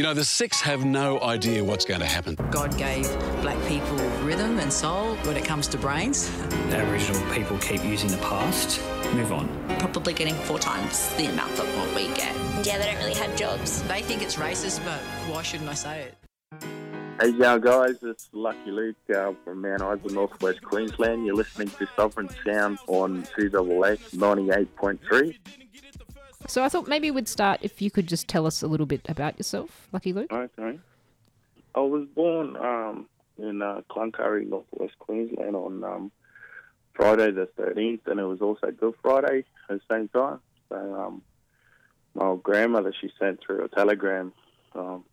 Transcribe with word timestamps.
You 0.00 0.06
know, 0.06 0.14
the 0.14 0.24
Six 0.24 0.62
have 0.62 0.82
no 0.82 1.20
idea 1.20 1.62
what's 1.62 1.84
going 1.84 2.00
to 2.00 2.06
happen. 2.06 2.34
God 2.50 2.74
gave 2.78 3.04
black 3.42 3.62
people 3.68 3.98
rhythm 4.24 4.58
and 4.58 4.72
soul 4.72 5.14
when 5.26 5.36
it 5.36 5.44
comes 5.44 5.66
to 5.66 5.76
brains. 5.76 6.30
Aboriginal 6.70 7.20
people 7.34 7.58
keep 7.58 7.84
using 7.84 8.08
the 8.08 8.16
past. 8.16 8.80
Move 9.12 9.30
on. 9.30 9.46
Probably 9.78 10.14
getting 10.14 10.32
four 10.32 10.58
times 10.58 11.14
the 11.16 11.26
amount 11.26 11.54
that 11.56 11.66
what 11.76 11.94
we 11.94 12.06
get. 12.14 12.34
Yeah, 12.64 12.78
they 12.78 12.86
don't 12.86 12.96
really 12.96 13.12
have 13.12 13.36
jobs. 13.36 13.82
They 13.88 14.00
think 14.00 14.22
it's 14.22 14.36
racist, 14.36 14.82
but 14.86 15.00
why 15.30 15.42
shouldn't 15.42 15.68
I 15.68 15.74
say 15.74 16.04
it? 16.04 16.14
Hey, 17.20 17.36
young 17.36 17.60
guys, 17.60 18.02
it's 18.02 18.30
Lucky 18.32 18.70
Luke 18.70 18.96
uh, 19.14 19.34
from 19.44 19.60
Mount 19.60 19.82
Isa, 19.82 20.14
Northwest 20.14 20.62
Queensland. 20.62 21.26
You're 21.26 21.36
listening 21.36 21.68
to 21.78 21.86
Sovereign 21.94 22.30
Sound 22.46 22.78
on 22.86 23.22
2AA 23.38 23.98
98.3. 24.16 25.36
So 26.46 26.62
I 26.64 26.68
thought 26.68 26.88
maybe 26.88 27.10
we'd 27.10 27.28
start 27.28 27.60
if 27.62 27.80
you 27.82 27.90
could 27.90 28.06
just 28.06 28.28
tell 28.28 28.46
us 28.46 28.62
a 28.62 28.66
little 28.66 28.86
bit 28.86 29.02
about 29.08 29.38
yourself, 29.38 29.88
Lucky 29.92 30.12
Luke. 30.12 30.32
Okay. 30.32 30.78
I 31.74 31.80
was 31.80 32.06
born 32.14 32.56
um, 32.56 33.06
in 33.38 33.62
uh, 33.62 33.82
Cloncurry, 33.90 34.48
Northwest 34.48 34.98
Queensland 34.98 35.54
on 35.54 35.84
um, 35.84 36.12
Friday 36.94 37.30
the 37.30 37.48
13th, 37.58 38.06
and 38.06 38.18
it 38.18 38.24
was 38.24 38.40
also 38.40 38.70
Good 38.70 38.94
Friday 39.02 39.44
at 39.68 39.78
the 39.78 39.80
same 39.90 40.08
time. 40.08 40.40
So 40.68 40.76
um, 40.76 41.22
my 42.14 42.36
grandmother, 42.42 42.92
she 43.00 43.12
sent 43.18 43.40
through 43.44 43.64
a 43.64 43.68
telegram 43.68 44.32
um, 44.74 45.04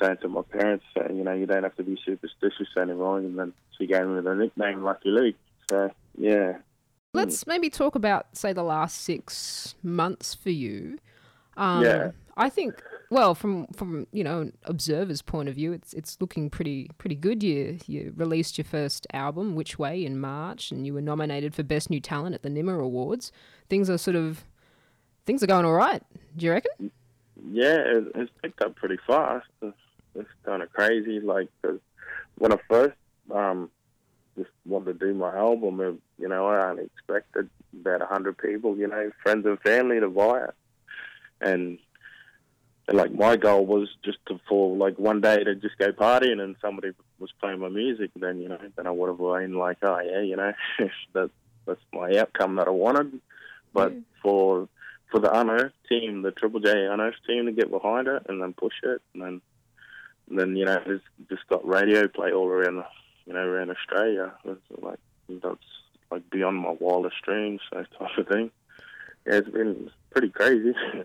saying 0.00 0.18
to 0.22 0.28
my 0.28 0.42
parents, 0.42 0.84
saying, 0.96 1.16
you 1.16 1.24
know, 1.24 1.32
you 1.32 1.46
don't 1.46 1.62
have 1.62 1.76
to 1.76 1.82
be 1.82 1.98
superstitious 2.04 2.68
anymore, 2.76 3.18
and 3.18 3.38
then 3.38 3.52
she 3.78 3.86
gave 3.86 4.06
me 4.06 4.20
the 4.20 4.34
nickname 4.34 4.82
Lucky 4.82 5.10
Luke. 5.10 5.36
So, 5.68 5.90
yeah. 6.16 6.58
Let's 7.14 7.46
maybe 7.46 7.68
talk 7.68 7.94
about, 7.94 8.34
say, 8.36 8.52
the 8.52 8.62
last 8.62 9.02
six 9.02 9.74
months 9.82 10.34
for 10.34 10.50
you. 10.50 10.98
Um, 11.56 11.84
Yeah. 11.84 12.10
I 12.34 12.48
think, 12.48 12.82
well, 13.10 13.34
from 13.34 13.66
from 13.76 14.06
you 14.10 14.24
know 14.24 14.40
an 14.40 14.56
observer's 14.64 15.20
point 15.20 15.50
of 15.50 15.54
view, 15.54 15.74
it's 15.74 15.92
it's 15.92 16.16
looking 16.18 16.48
pretty 16.48 16.88
pretty 16.96 17.14
good. 17.14 17.42
You 17.42 17.78
you 17.86 18.14
released 18.16 18.56
your 18.56 18.64
first 18.64 19.06
album, 19.12 19.54
Whichway, 19.54 20.02
in 20.06 20.18
March, 20.18 20.70
and 20.70 20.86
you 20.86 20.94
were 20.94 21.02
nominated 21.02 21.54
for 21.54 21.62
Best 21.62 21.90
New 21.90 22.00
Talent 22.00 22.34
at 22.34 22.42
the 22.42 22.48
NIMA 22.48 22.78
Awards. 22.78 23.30
Things 23.68 23.90
are 23.90 23.98
sort 23.98 24.16
of 24.16 24.46
things 25.26 25.42
are 25.42 25.46
going 25.46 25.66
all 25.66 25.74
right. 25.74 26.02
Do 26.38 26.46
you 26.46 26.52
reckon? 26.52 26.90
Yeah, 27.50 27.76
it, 27.84 28.04
it's 28.14 28.30
picked 28.42 28.62
up 28.62 28.76
pretty 28.76 28.96
fast. 29.06 29.46
It's, 29.60 29.76
it's 30.14 30.30
kind 30.46 30.62
of 30.62 30.72
crazy. 30.72 31.20
Like, 31.20 31.48
'cause 31.60 31.80
when 32.38 32.50
I 32.54 32.58
first 32.66 32.96
um, 33.30 33.70
just 34.36 34.50
wanted 34.66 34.98
to 34.98 35.06
do 35.06 35.14
my 35.14 35.34
album, 35.36 35.80
it, 35.80 35.94
you 36.18 36.28
know, 36.28 36.46
I 36.46 36.70
only 36.70 36.84
expected 36.84 37.48
about 37.78 38.02
a 38.02 38.06
hundred 38.06 38.38
people, 38.38 38.76
you 38.76 38.86
know, 38.86 39.10
friends 39.22 39.46
and 39.46 39.60
family 39.60 40.00
to 40.00 40.08
buy 40.08 40.44
it, 40.44 40.54
and, 41.40 41.78
and 42.88 42.96
like 42.96 43.12
my 43.12 43.36
goal 43.36 43.66
was 43.66 43.88
just 44.04 44.18
to 44.26 44.40
for 44.48 44.76
like 44.76 44.98
one 44.98 45.20
day 45.20 45.42
to 45.44 45.54
just 45.54 45.78
go 45.78 45.92
partying 45.92 46.40
and 46.40 46.56
somebody 46.60 46.90
was 47.18 47.30
playing 47.40 47.60
my 47.60 47.68
music. 47.68 48.10
Then 48.16 48.40
you 48.40 48.48
know, 48.48 48.58
then 48.76 48.86
I 48.86 48.90
would 48.90 49.08
have 49.08 49.18
been 49.18 49.54
like, 49.54 49.78
oh 49.82 50.00
yeah, 50.00 50.20
you 50.20 50.36
know, 50.36 50.52
that 51.12 51.30
that's 51.66 51.80
my 51.92 52.16
outcome 52.18 52.56
that 52.56 52.68
I 52.68 52.72
wanted. 52.72 53.20
But 53.72 53.92
for 54.22 54.68
for 55.10 55.20
the 55.20 55.30
Unearthed 55.38 55.74
team, 55.88 56.22
the 56.22 56.30
Triple 56.32 56.60
J 56.60 56.70
Unearthed 56.86 57.24
team 57.26 57.46
to 57.46 57.52
get 57.52 57.70
behind 57.70 58.08
it 58.08 58.24
and 58.28 58.40
then 58.42 58.52
push 58.54 58.74
it, 58.82 59.00
and 59.14 59.22
then 59.22 59.40
and 60.28 60.38
then 60.38 60.56
you 60.56 60.64
know 60.64 60.80
it's 60.86 61.04
just 61.28 61.46
got 61.48 61.66
radio 61.66 62.08
play 62.08 62.32
all 62.32 62.48
around, 62.48 62.76
the- 62.76 62.86
you 63.26 63.32
know, 63.32 63.40
around 63.40 63.70
Australia. 63.70 64.32
It's 64.44 64.60
like 64.82 64.98
that's 65.28 65.56
like 66.10 66.28
beyond 66.30 66.58
my 66.58 66.76
wildest 66.78 67.16
dreams, 67.22 67.60
that 67.72 67.86
type 67.98 68.18
of 68.18 68.28
thing. 68.28 68.50
Yeah, 69.26 69.34
it's 69.34 69.50
been 69.50 69.90
pretty 70.10 70.30
crazy. 70.30 70.74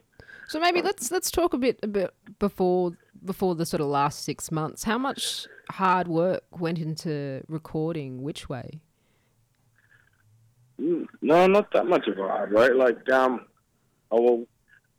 So 0.50 0.62
maybe 0.62 0.82
let's 0.82 1.12
let's 1.12 1.30
talk 1.30 1.54
a 1.54 1.58
bit 1.58 1.78
a 1.84 1.88
bit 1.88 2.14
before 2.40 2.94
before 3.24 3.54
the 3.54 3.66
sort 3.66 3.82
of 3.82 3.88
last 3.88 4.24
six 4.24 4.50
months. 4.50 4.86
How 4.86 4.98
much 4.98 5.46
hard 5.70 6.08
work 6.08 6.44
went 6.58 6.80
into 6.80 7.44
recording 7.50 8.22
Whichway? 8.22 8.80
Mm, 10.80 11.08
no, 11.22 11.48
not 11.48 11.72
that 11.74 11.86
much 11.86 12.08
of 12.08 12.18
a 12.18 12.22
hard 12.22 12.54
work. 12.54 12.76
Like, 12.76 13.10
um, 13.10 13.46
I 14.10 14.16
will, 14.16 14.48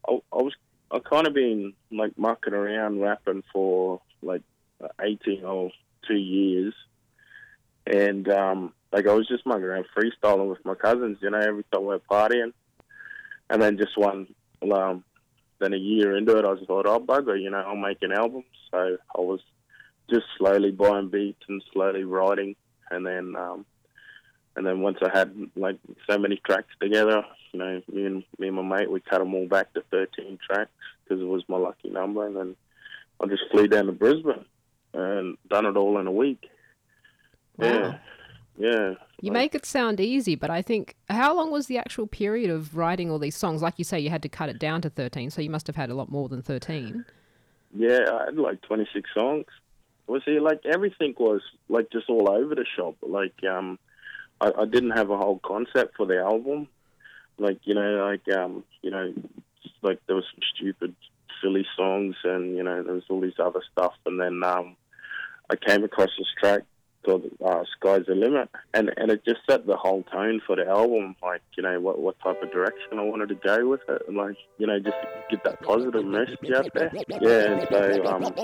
I, 0.07 0.19
I 0.33 0.43
was, 0.43 0.53
I 0.91 0.99
kind 0.99 1.27
of 1.27 1.33
been 1.33 1.73
like 1.91 2.19
mucking 2.19 2.53
around 2.53 3.01
rapping 3.01 3.43
for 3.51 4.03
like 4.21 4.43
eighteen 5.01 5.45
or 5.45 5.71
two 6.07 6.17
years, 6.17 6.75
and 7.89 8.29
um, 8.29 8.73
like 8.93 9.07
I 9.07 9.15
was 9.15 9.27
just 9.29 9.47
mucking 9.47 9.65
around 9.65 9.87
freestyling 9.97 10.49
with 10.49 10.65
my 10.65 10.75
cousins, 10.75 11.19
you 11.21 11.31
know, 11.31 11.39
every 11.39 11.65
time 11.73 11.83
we 11.83 11.89
we're 11.89 11.99
partying, 11.99 12.53
and 13.51 13.63
then 13.63 13.79
just 13.79 13.97
one, 13.97 14.27
um, 14.73 15.05
then 15.59 15.73
a 15.73 15.79
year 15.79 16.17
into 16.17 16.37
it, 16.37 16.45
I 16.45 16.55
just 16.55 16.67
thought, 16.67 16.87
oh 16.87 17.01
bugger, 17.01 17.41
you 17.41 17.51
know, 17.51 17.59
I'll 17.59 17.77
make 17.77 18.03
an 18.03 18.13
album. 18.13 18.45
So 18.71 18.99
I 19.17 19.21
was 19.21 19.41
just 20.11 20.27
slowly 20.37 20.71
buying 20.71 21.09
beats 21.09 21.43
and 21.49 21.63
slowly 21.73 22.05
writing, 22.05 22.57
and 22.91 23.07
then 23.07 23.35
um, 23.37 23.65
and 24.57 24.67
then 24.67 24.81
once 24.81 24.99
I 25.03 25.17
had 25.17 25.35
like 25.57 25.79
so 26.09 26.19
many 26.19 26.41
tracks 26.45 26.75
together, 26.81 27.25
you 27.53 27.59
know, 27.59 27.81
me 27.93 28.05
and 28.05 28.25
me 28.39 28.49
and 28.49 28.57
my 28.57 28.79
mate, 28.79 28.91
we 28.91 29.01
cut 29.01 29.19
them 29.21 29.35
all 29.35 29.47
back 29.47 29.73
to 29.75 29.83
13 29.91 30.39
tracks 30.45 30.71
because 31.05 31.23
it 31.23 31.27
was 31.27 31.45
my 31.49 31.57
lucky 31.57 31.91
number. 31.91 32.27
And 32.27 32.37
then 32.37 32.57
I 33.21 33.27
just 33.27 33.45
flew 33.51 33.69
down 33.69 33.87
to 33.87 33.93
Brisbane 33.93 34.45
and 34.93 35.39
done 35.49 35.67
it 35.67 35.77
all 35.77 35.99
in 35.99 36.07
a 36.07 36.13
week. 36.13 36.49
Yeah, 37.59 37.99
yeah. 38.57 38.95
You 39.21 39.33
make 39.33 39.55
it 39.55 39.67
sound 39.67 39.99
easy, 39.99 40.37
but 40.37 40.51
I 40.51 40.63
think 40.63 40.95
how 41.09 41.35
long 41.35 41.51
was 41.51 41.67
the 41.67 41.79
actual 41.79 42.07
period 42.07 42.51
of 42.51 42.77
writing 42.77 43.11
all 43.11 43.19
these 43.19 43.37
songs? 43.37 43.63
Like 43.63 43.75
you 43.77 43.85
say, 43.85 43.99
you 43.99 44.11
had 44.11 44.23
to 44.23 44.29
cut 44.29 44.49
it 44.49 44.59
down 44.59 44.81
to 44.83 44.91
thirteen, 44.91 45.31
so 45.31 45.43
you 45.43 45.51
must 45.51 45.67
have 45.67 45.77
had 45.77 45.91
a 45.91 45.95
lot 45.95 46.11
more 46.11 46.29
than 46.29 46.43
thirteen. 46.43 47.05
Yeah, 47.75 48.01
I 48.11 48.25
had 48.27 48.37
like 48.37 48.63
26 48.63 49.11
songs. 49.15 49.47
Well, 50.07 50.21
see, 50.25 50.41
like 50.41 50.65
everything 50.65 51.15
was 51.19 51.43
like 51.69 51.91
just 51.91 52.09
all 52.09 52.31
over 52.31 52.55
the 52.55 52.65
shop. 52.77 52.97
Like, 53.03 53.35
um, 53.45 53.79
I, 54.41 54.53
I 54.61 54.65
didn't 54.65 54.93
have 54.93 55.11
a 55.11 55.19
whole 55.19 55.39
concept 55.45 55.97
for 55.97 56.07
the 56.07 56.19
album. 56.19 56.69
Like, 57.37 57.59
you 57.65 57.75
know, 57.75 58.07
like, 58.07 58.37
um, 58.37 58.65
you 58.83 58.91
know, 58.91 59.13
like 59.83 60.01
there 60.07 60.17
was 60.17 60.25
some 60.33 60.41
stupid, 60.57 60.95
silly 61.43 61.67
songs, 61.77 62.17
and 62.25 62.57
you 62.57 62.63
know, 62.63 62.83
there 62.83 62.95
was 62.95 63.05
all 63.11 63.21
these 63.21 63.39
other 63.39 63.63
stuff. 63.71 63.95
And 64.07 64.19
then 64.19 64.43
um, 64.43 64.77
I 65.51 65.57
came 65.57 65.85
across 65.85 66.11
this 66.19 66.27
track 66.41 66.63
called 67.09 67.25
uh, 67.45 67.65
"Sky's 67.79 68.07
the 68.07 68.15
Limit," 68.15 68.49
and 68.75 68.91
and 68.97 69.11
it 69.11 69.25
just 69.25 69.41
set 69.49 69.67
the 69.67 69.77
whole 69.77 70.03
tone 70.05 70.41
for 70.47 70.57
the 70.57 70.67
album. 70.67 71.17
Like, 71.23 71.43
you 71.57 71.63
know, 71.63 71.81
what 71.81 71.99
what 71.99 72.19
type 72.21 72.43
of 72.43 72.53
direction 72.53 72.99
I 72.99 73.03
wanted 73.03 73.31
to 73.31 73.35
go 73.37 73.67
with 73.67 73.81
it, 73.89 74.03
and 74.07 74.17
like, 74.17 74.37
you 74.59 74.67
know, 74.67 74.79
just 74.79 74.97
get 75.31 75.43
that 75.45 75.63
positive 75.63 76.05
message 76.05 76.51
out 76.55 76.69
there. 76.75 76.91
Yeah, 77.21 77.53
and 77.53 77.67
so 77.71 78.07
um, 78.07 78.35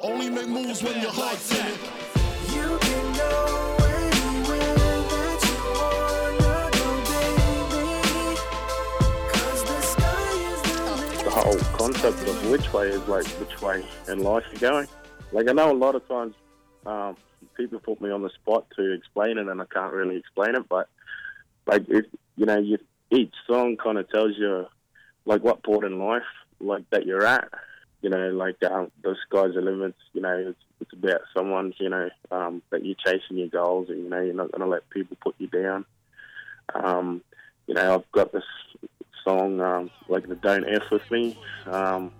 Only 0.00 0.30
make 0.30 0.48
moves 0.48 0.82
when 0.82 1.00
your 1.00 1.12
heart's 1.12 1.50
in 1.58 1.66
it. 1.66 1.78
the 11.24 11.30
whole 11.30 11.58
concept 11.76 12.20
of 12.26 12.50
which 12.50 12.72
way 12.72 12.88
is 12.88 13.06
like 13.06 13.26
which 13.26 13.60
way 13.60 13.84
in 14.08 14.20
life 14.22 14.44
you're 14.52 14.70
going. 14.70 14.88
Like 15.32 15.48
I 15.48 15.52
know 15.52 15.70
a 15.70 15.74
lot 15.74 15.94
of 15.94 16.06
times 16.08 16.34
um, 16.86 17.16
people 17.56 17.80
put 17.80 18.00
me 18.00 18.10
on 18.10 18.22
the 18.22 18.30
spot 18.30 18.66
to 18.76 18.92
explain 18.92 19.38
it, 19.38 19.48
and 19.48 19.60
I 19.60 19.64
can't 19.66 19.92
really 19.92 20.16
explain 20.16 20.54
it. 20.54 20.68
But 20.68 20.88
like 21.66 21.84
if 21.88 22.06
you 22.36 22.46
know, 22.46 22.58
you, 22.58 22.78
each 23.10 23.34
song 23.46 23.76
kind 23.76 23.98
of 23.98 24.08
tells 24.10 24.36
you 24.36 24.66
like 25.24 25.42
what 25.42 25.62
point 25.62 25.84
in 25.84 25.98
life 25.98 26.22
like 26.60 26.88
that 26.90 27.06
you're 27.06 27.26
at. 27.26 27.48
You 28.00 28.10
know, 28.10 28.30
like 28.30 28.62
um, 28.64 28.90
the 29.02 29.16
sky's 29.26 29.54
the 29.54 29.60
limits. 29.60 29.98
You 30.12 30.22
know, 30.22 30.36
it's, 30.36 30.60
it's 30.80 30.92
about 30.92 31.22
someone. 31.36 31.74
You 31.78 31.88
know, 31.88 32.08
um, 32.30 32.62
that 32.70 32.84
you're 32.84 32.96
chasing 33.04 33.38
your 33.38 33.48
goals, 33.48 33.88
and 33.88 34.04
you 34.04 34.08
know 34.08 34.20
you're 34.20 34.34
not 34.34 34.52
going 34.52 34.62
to 34.62 34.68
let 34.68 34.88
people 34.90 35.16
put 35.20 35.34
you 35.38 35.48
down. 35.48 35.84
Um, 36.74 37.22
you 37.66 37.74
know, 37.74 37.94
I've 37.94 38.12
got 38.12 38.32
this 38.32 38.44
song 39.24 39.60
um, 39.60 39.90
like 40.08 40.28
the 40.28 40.36
"Don't 40.36 40.64
F 40.64 40.90
with 40.90 41.10
Me." 41.10 41.38
Um, 41.66 42.12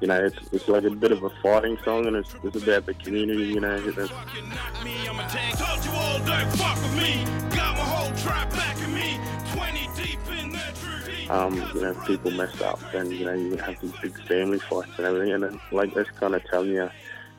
you 0.00 0.06
know, 0.06 0.24
it's 0.24 0.36
it's 0.52 0.68
like 0.68 0.84
a 0.84 0.90
bit 0.90 1.12
of 1.12 1.22
a 1.24 1.30
fighting 1.42 1.76
song, 1.84 2.06
and 2.06 2.16
it's, 2.16 2.34
it's 2.44 2.62
about 2.62 2.86
the 2.86 2.94
community. 2.94 3.44
You 3.44 3.60
know, 3.60 3.76
Told 3.78 3.92
you 3.92 5.90
all 5.92 6.18
don't 6.20 6.50
fuck 6.56 6.76
with 6.76 6.96
me. 6.96 7.24
Got 7.54 7.76
my 7.76 7.84
whole 7.84 8.14
tribe 8.16 8.50
backing 8.50 8.94
me. 8.94 9.18
20 9.52 9.88
deep 9.96 10.18
in 10.40 10.52
that 10.52 10.74
true 10.76 11.12
heat. 11.12 11.30
um, 11.30 11.54
you 11.74 11.80
know, 11.80 11.94
people 12.06 12.30
mess 12.30 12.60
up, 12.60 12.80
and 12.94 13.12
you 13.12 13.24
know, 13.24 13.34
you 13.34 13.56
have 13.56 13.80
these 13.80 13.92
big 14.00 14.16
family 14.26 14.58
fights 14.60 14.90
and 14.98 15.06
everything, 15.06 15.32
and 15.32 15.42
then, 15.42 15.60
like 15.72 15.92
that's 15.94 16.10
kind 16.10 16.34
of 16.34 16.44
telling 16.44 16.70
you, 16.70 16.88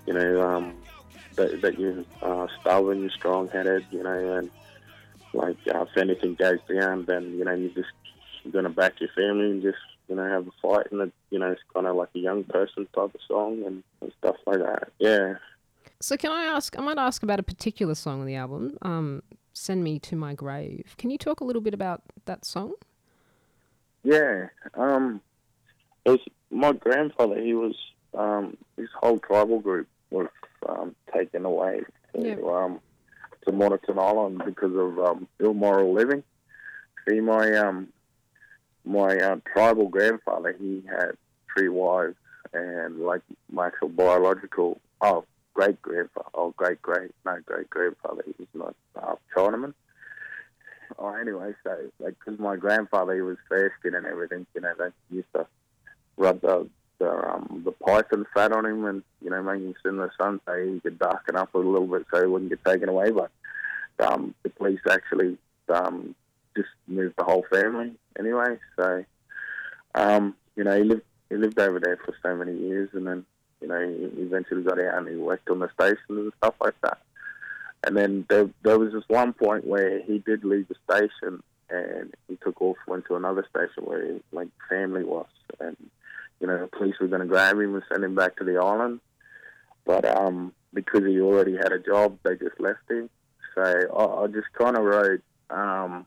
you 0.06 0.14
know, 0.14 0.42
um, 0.42 0.76
that 1.36 1.62
that 1.62 1.80
you're 1.80 2.04
uh, 2.22 2.48
stubborn, 2.60 3.00
you're 3.00 3.10
strong-headed, 3.12 3.86
you 3.92 4.04
know, 4.04 4.34
and 4.34 4.52
like 5.34 5.58
uh, 5.74 5.84
if 5.84 5.98
anything 5.98 6.36
goes 6.36 6.60
down, 6.68 7.06
then 7.06 7.38
you 7.38 7.46
know 7.46 7.54
you 7.54 7.70
just 7.70 7.90
you're 8.44 8.52
gonna 8.52 8.70
back 8.70 9.00
your 9.00 9.10
family 9.16 9.46
and 9.52 9.62
just 9.62 9.78
you 10.10 10.16
know 10.16 10.28
have 10.28 10.48
a 10.48 10.52
fight, 10.62 10.92
and 10.92 11.02
it, 11.02 11.14
you 11.30 11.40
know 11.40 11.52
it's 11.52 11.62
kind 11.74 11.88
of 11.88 11.96
like 11.96 12.10
a 12.16 12.20
young 12.20 12.44
person 12.44 12.88
type 12.94 13.14
of 13.14 13.22
song 13.28 13.64
and, 13.66 13.84
and 14.02 14.12
stuff 14.18 14.36
like 14.46 14.60
that. 14.60 14.90
Yeah. 15.00 15.36
So 16.02 16.18
can 16.18 16.32
I 16.32 16.44
ask? 16.46 16.78
I 16.78 16.82
might 16.82 16.98
ask 16.98 17.24
about 17.24 17.40
a 17.40 17.44
particular 17.44 17.96
song 17.96 18.22
on 18.22 18.26
the 18.26 18.36
album. 18.36 18.78
Um, 18.82 19.24
"Send 19.54 19.84
Me 19.84 20.00
to 20.00 20.16
My 20.16 20.34
Grave." 20.34 20.96
Can 20.98 21.10
you 21.10 21.18
talk 21.18 21.40
a 21.40 21.44
little 21.44 21.62
bit 21.62 21.74
about 21.74 22.02
that 22.26 22.46
song? 22.46 22.74
Yeah, 24.04 24.48
um, 24.76 25.22
it 26.06 26.12
was 26.12 26.20
my 26.52 26.72
grandfather, 26.72 27.40
he 27.42 27.54
was 27.54 27.76
um, 28.18 28.58
his 28.78 28.90
whole 28.96 29.20
tribal 29.20 29.60
group 29.60 29.88
was 30.10 30.28
um, 30.68 30.96
taken 31.14 31.46
away 31.46 31.82
to, 32.16 32.28
Yeah. 32.28 32.36
um, 32.48 32.80
to 33.48 34.00
Island 34.00 34.42
because 34.46 34.76
of 34.76 35.00
um, 35.00 35.28
immoral 35.40 35.94
living. 35.94 36.24
See, 37.08 37.20
my 37.20 37.54
um, 37.54 37.90
my 38.90 39.16
uh, 39.18 39.36
tribal 39.54 39.88
grandfather, 39.88 40.56
he 40.60 40.84
had 40.90 41.12
three 41.54 41.70
wives, 41.70 42.16
and 42.54 43.00
like 43.00 43.22
my 43.52 43.68
actual 43.68 43.90
biological, 43.90 44.82
oh, 45.02 45.26
great 45.54 45.80
grandfather, 45.82 46.30
oh, 46.34 46.54
great 46.58 46.82
great, 46.82 47.12
no, 47.26 47.38
great 47.46 47.70
grandfather, 47.70 48.24
he 48.26 48.34
was 48.40 48.48
not 48.54 48.76
uh, 48.96 49.16
Chinaman. 49.36 49.74
Oh, 50.98 51.14
anyway, 51.14 51.54
so 51.64 51.78
like, 52.00 52.16
because 52.18 52.40
my 52.40 52.56
grandfather, 52.56 53.14
he 53.14 53.22
was 53.22 53.38
fair 53.48 53.72
skinned 53.80 53.96
and 53.96 54.08
everything, 54.08 54.48
you 54.56 54.62
know, 54.62 54.74
they 54.78 55.16
used 55.16 55.32
to 55.36 55.46
rub 56.18 56.42
the 56.42 56.68
the 56.98 57.10
um 57.10 57.62
the 57.64 57.72
python 57.72 58.26
fat 58.34 58.52
on 58.52 58.66
him 58.66 58.84
and 58.84 59.04
you 59.22 59.30
know 59.30 59.42
make 59.42 59.62
him 59.62 59.74
sit 59.82 59.88
in 59.88 59.98
the 59.98 60.10
sun 60.18 60.42
so 60.46 60.54
he 60.54 60.82
could 60.82 61.00
darken 61.00 61.38
up 61.38 61.54
a 61.54 61.58
little 61.58 61.88
bit 61.88 62.06
so 62.12 62.20
he 62.22 62.28
wouldn't 62.28 62.50
get 62.50 62.66
taken 62.66 62.90
away. 62.90 63.10
But 63.12 63.32
um, 64.06 64.36
the 64.44 64.50
police 64.50 64.82
actually 64.90 65.38
um 65.70 66.16
just 66.56 66.70
moved 66.88 67.16
the 67.18 67.24
whole 67.24 67.46
family 67.52 67.92
anyway. 68.18 68.58
So 68.78 69.06
um, 69.96 70.36
you 70.56 70.64
know 70.64 70.78
he 70.78 70.84
lived 70.84 71.04
he 71.30 71.36
lived 71.36 71.60
over 71.60 71.80
there 71.80 71.98
for 71.98 72.16
so 72.24 72.36
many 72.36 72.58
years 72.58 72.90
and 72.94 73.08
then 73.08 73.26
you 73.62 73.68
know 73.68 73.80
he 73.80 74.22
eventually 74.22 74.64
got 74.64 74.80
out 74.80 74.98
and 75.00 75.08
he 75.08 75.16
worked 75.16 75.50
on 75.50 75.60
the 75.60 75.70
stations 75.74 76.00
and 76.10 76.32
stuff 76.38 76.56
like 76.62 76.80
that. 76.82 77.00
And 77.86 77.96
then 77.96 78.26
there 78.30 78.50
there 78.64 78.80
was 78.80 78.94
this 78.94 79.08
one 79.08 79.34
point 79.34 79.66
where 79.66 80.02
he 80.02 80.20
did 80.20 80.44
leave 80.44 80.68
the 80.68 80.76
station 80.90 81.42
and 81.70 82.14
he 82.28 82.36
took 82.38 82.62
off 82.62 82.78
went 82.88 83.06
to 83.06 83.16
another 83.16 83.46
station 83.50 83.84
where 83.84 84.06
his 84.06 84.22
like 84.32 84.50
family 84.70 85.04
was 85.04 85.28
and 85.60 85.78
you 86.40 86.48
know, 86.48 86.58
the 86.58 86.68
police 86.68 86.96
were 87.00 87.08
going 87.08 87.22
to 87.22 87.28
grab 87.28 87.60
him 87.60 87.76
and 87.76 87.84
send 87.92 88.04
him 88.04 88.16
back 88.16 88.38
to 88.38 88.44
the 88.44 88.58
island. 88.58 89.00
But 89.86 90.06
um, 90.06 90.54
because 90.74 91.04
he 91.06 91.20
already 91.20 91.56
had 91.56 91.72
a 91.72 91.80
job, 91.80 92.18
they 92.24 92.36
just 92.36 92.60
left 92.60 92.90
him. 92.90 93.10
So 93.56 93.62
I, 93.62 94.24
I 94.24 94.28
just 94.28 94.52
kind 94.58 94.78
of 94.78 94.84
wrote, 94.84 95.22
um, 95.50 96.06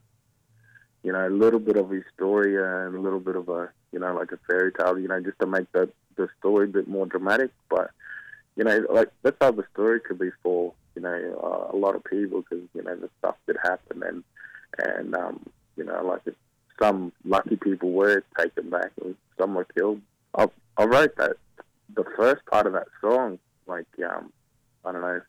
you 1.03 1.11
know, 1.11 1.27
a 1.27 1.29
little 1.29 1.59
bit 1.59 1.75
of 1.75 1.89
his 1.89 2.03
story 2.15 2.55
and 2.55 2.95
a 2.95 2.99
little 2.99 3.19
bit 3.19 3.35
of 3.35 3.49
a, 3.49 3.69
you 3.91 3.99
know, 3.99 4.13
like 4.15 4.31
a 4.31 4.39
fairy 4.47 4.71
tale, 4.71 4.97
you 4.97 5.07
know, 5.07 5.19
just 5.19 5.39
to 5.39 5.45
make 5.45 5.71
the, 5.73 5.89
the 6.15 6.29
story 6.39 6.65
a 6.65 6.69
bit 6.69 6.87
more 6.87 7.05
dramatic. 7.05 7.51
But, 7.69 7.91
you 8.55 8.63
know, 8.63 8.85
like 8.89 9.11
that's 9.21 9.37
how 9.41 9.51
the 9.51 9.65
story 9.73 9.99
could 9.99 10.19
be 10.19 10.31
for, 10.41 10.73
you 10.95 11.01
know, 11.01 11.39
uh, 11.43 11.75
a 11.75 11.77
lot 11.77 11.95
of 11.95 12.03
people 12.05 12.41
because, 12.41 12.65
you 12.73 12.83
know, 12.83 12.95
the 12.95 13.09
stuff 13.19 13.35
that 13.47 13.57
happened 13.61 14.03
and, 14.03 14.23
and 14.79 15.15
um, 15.15 15.45
you 15.75 15.83
know, 15.83 16.01
like 16.03 16.21
it, 16.25 16.37
some 16.81 17.11
lucky 17.25 17.55
people 17.55 17.91
were 17.91 18.23
taken 18.37 18.69
back 18.69 18.91
and 19.03 19.15
some 19.37 19.55
were 19.55 19.65
killed. 19.65 20.01
I, 20.35 20.47
I 20.77 20.85
wrote 20.85 21.15
that 21.17 21.37
the 21.95 22.05
first 22.15 22.45
part 22.45 22.65
of 22.65 22.73
that 22.73 22.87
song, 23.01 23.39
like 23.67 23.85
um, 24.09 24.31
I 24.85 24.91
don't 24.91 25.01
know, 25.01 25.21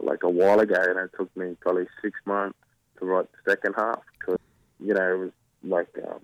like 0.00 0.22
a 0.22 0.30
while 0.30 0.60
ago, 0.60 0.76
and 0.78 0.98
it 0.98 1.10
took 1.16 1.34
me 1.36 1.56
probably 1.60 1.86
six 2.02 2.18
months 2.24 2.58
to 2.98 3.06
write 3.06 3.26
the 3.32 3.50
second 3.50 3.74
half 3.76 4.00
because 4.18 4.38
you 4.80 4.94
know 4.94 5.12
it 5.14 5.18
was 5.18 5.30
like 5.64 5.88
um, 6.06 6.20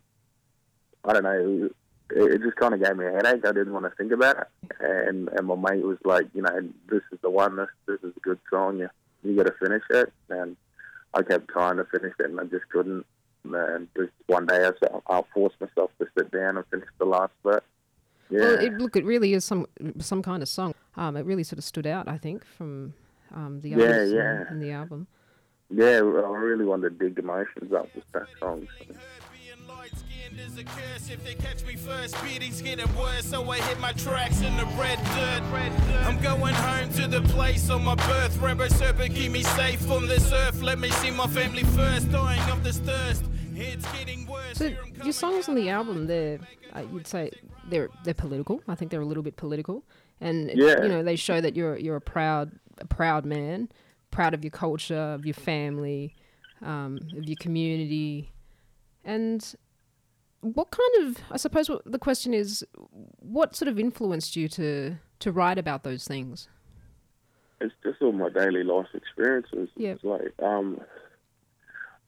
I 1.05 1.13
don't 1.13 1.25
know, 1.25 1.71
it, 2.11 2.33
it 2.35 2.43
just 2.43 2.57
kind 2.57 2.75
of 2.75 2.83
gave 2.83 2.97
me 2.97 3.07
a 3.07 3.13
headache. 3.13 3.45
I 3.45 3.53
didn't 3.53 3.73
want 3.73 3.85
to 3.87 3.91
think 3.97 4.13
about 4.13 4.37
it, 4.39 4.49
and 4.81 5.29
and 5.29 5.47
my 5.47 5.57
mate 5.57 5.83
was 5.83 5.99
like, 6.05 6.27
you 6.35 6.43
know, 6.43 6.69
this 6.89 7.03
is 7.13 7.19
the 7.23 7.31
one, 7.31 7.57
this 7.57 7.69
this 7.87 8.01
is 8.03 8.13
a 8.17 8.21
good 8.21 8.39
song, 8.51 8.79
you 8.79 8.89
you 9.23 9.37
got 9.37 9.47
to 9.47 9.55
finish 9.61 9.83
it, 9.91 10.13
and 10.29 10.57
I 11.15 11.23
kept 11.23 11.49
trying 11.49 11.77
to 11.77 11.85
finish 11.85 12.15
it, 12.19 12.31
and 12.31 12.41
I 12.41 12.45
just 12.45 12.69
couldn't. 12.69 13.07
And 13.45 13.89
just 13.97 14.13
one 14.29 14.47
day, 14.47 14.65
I 14.65 14.71
said, 14.79 14.91
I'll 15.09 15.27
force 15.35 15.53
myself 15.61 15.91
to 15.99 16.07
sit 16.17 16.31
down 16.31 16.57
and 16.59 16.67
finish 16.67 16.89
the 16.99 17.05
last 17.05 17.33
verse. 17.43 17.61
Yeah. 18.31 18.39
Well, 18.41 18.59
it, 18.61 18.79
look, 18.79 18.95
it 18.95 19.05
really 19.05 19.33
is 19.35 19.45
some 19.45 19.67
some 19.99 20.23
kind 20.23 20.43
of 20.43 20.49
song. 20.49 20.75
Um, 20.97 21.17
it 21.17 21.27
really 21.27 21.43
sort 21.43 21.59
of 21.59 21.65
stood 21.65 21.87
out, 21.87 22.07
I 22.07 22.19
think, 22.19 22.45
from 22.45 22.95
um, 23.35 23.61
the 23.61 23.71
Yeah, 23.71 23.77
others 23.77 24.13
yeah. 24.13 24.51
in 24.51 24.61
the 24.61 24.71
album. 24.71 25.09
Yeah, 25.75 25.99
I 25.99 26.01
really 26.39 26.65
wanted 26.65 26.99
to 26.99 27.05
dig 27.05 27.17
the 27.17 27.23
emotions 27.23 27.73
up 27.73 27.89
with 27.95 28.05
that 28.13 28.27
song. 28.39 28.69
So. 28.79 28.95
Being 30.09 30.39
is 30.47 30.59
a 30.59 30.65
curse. 30.65 31.11
If 31.11 31.25
they 31.25 31.35
catch 31.35 31.65
me 31.65 31.77
first, 31.77 32.15
beating's 32.23 32.61
getting 32.61 32.95
worse. 32.97 33.25
So 33.25 33.49
I 33.51 33.59
hit 33.59 33.81
my 33.81 33.93
tracks 33.93 34.41
in 34.43 34.57
the 34.57 34.65
red 34.79 34.99
dirt. 34.99 35.43
I'm 36.07 36.21
going 36.21 36.55
home 36.55 36.91
to 36.95 37.09
the 37.09 37.23
place 37.29 37.71
on 37.71 37.85
my 37.85 37.95
birth. 37.95 38.37
Rainbow 38.39 38.69
serpent, 38.69 39.15
keep 39.15 39.33
me 39.33 39.43
safe 39.43 39.91
on 39.91 40.07
this 40.07 40.33
earth. 40.33 40.63
Let 40.63 40.79
me 40.79 40.91
see 40.91 41.11
my 41.11 41.27
family 41.27 41.65
first, 41.65 42.11
dying 42.13 42.51
of 42.51 42.63
this 42.63 42.79
thirst. 42.79 43.25
It's 43.55 43.91
getting 43.93 44.27
worse. 44.27 44.59
So 44.59 44.73
your 45.05 45.13
songs 45.13 45.49
on 45.49 45.55
the 45.55 45.69
album, 45.71 46.07
they're 46.07 46.39
uh, 46.75 46.83
you'd 46.93 47.07
say 47.07 47.31
they're 47.69 47.89
they're 48.05 48.15
political. 48.15 48.63
I 48.69 48.75
think 48.75 48.91
they're 48.91 49.01
a 49.03 49.07
little 49.07 49.23
bit 49.23 49.37
political, 49.37 49.85
and 50.21 50.51
Yeah. 50.55 50.83
you 50.83 50.89
know 50.89 51.03
they 51.03 51.17
show 51.17 51.41
that 51.41 51.55
you're 51.57 51.77
you're 51.77 51.97
a 51.97 52.01
proud 52.01 52.53
a 52.79 52.87
proud 52.87 53.25
man, 53.27 53.69
proud 54.13 54.35
of 54.35 54.45
your 54.45 54.53
culture, 54.53 54.95
of 54.95 55.27
your 55.27 55.35
family, 55.35 56.15
um, 56.63 57.01
of 57.17 57.25
your 57.25 57.37
community, 57.41 58.31
and 59.05 59.57
what 60.41 60.71
kind 60.71 61.09
of 61.09 61.19
I 61.31 61.37
suppose 61.37 61.69
what 61.69 61.83
the 61.85 61.99
question 61.99 62.33
is, 62.33 62.65
what 63.19 63.57
sort 63.57 63.69
of 63.69 63.81
influenced 63.81 64.37
you 64.37 64.49
to 64.51 64.97
to 65.19 65.33
write 65.33 65.59
about 65.59 65.83
those 65.83 66.05
things? 66.07 66.49
it's 67.63 67.75
just 67.83 68.03
all 68.03 68.13
my 68.13 68.29
daily 68.29 68.65
life 68.65 68.89
experiences. 68.95 69.69
Yep. 69.77 69.95
It's 69.97 70.05
like 70.05 70.33
um, 70.43 70.81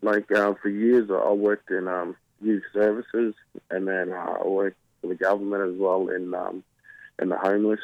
like 0.03 0.31
uh, 0.33 0.55
for 0.61 0.69
years 0.69 1.11
I 1.11 1.33
worked 1.33 1.71
in 1.71 1.89
um 1.89 2.17
youth 2.41 2.65
services, 2.73 3.35
and 3.71 3.87
then 3.87 4.13
uh, 4.13 4.37
I 4.43 4.47
worked 4.47 4.77
for 5.01 5.09
the 5.09 5.15
government 5.15 5.63
as 5.63 5.79
well 5.79 6.09
in 6.09 6.35
um 6.35 6.65
in 7.21 7.29
the 7.29 7.39
homeless 7.39 7.81